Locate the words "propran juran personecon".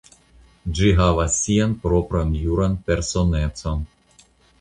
1.83-3.85